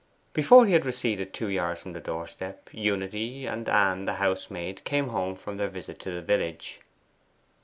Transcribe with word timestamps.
Before 0.33 0.65
he 0.65 0.73
had 0.73 0.83
receded 0.83 1.31
two 1.31 1.45
yards 1.47 1.79
from 1.79 1.93
the 1.93 1.99
doorstep, 1.99 2.69
Unity 2.71 3.45
and 3.45 3.69
Ann 3.69 4.05
the 4.05 4.13
housemaid 4.13 4.83
came 4.83 5.09
home 5.09 5.35
from 5.35 5.57
their 5.57 5.69
visit 5.69 5.99
to 5.99 6.09
the 6.11 6.23
village. 6.23 6.79